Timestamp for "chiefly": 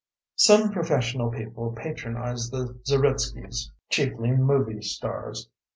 3.87-4.31